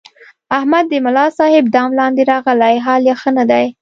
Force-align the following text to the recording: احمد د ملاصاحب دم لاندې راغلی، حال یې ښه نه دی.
احمد 0.57 0.85
د 0.89 0.93
ملاصاحب 1.05 1.65
دم 1.75 1.89
لاندې 1.99 2.23
راغلی، 2.31 2.75
حال 2.85 3.01
یې 3.09 3.15
ښه 3.21 3.29
نه 3.37 3.43
دی. 3.51 3.65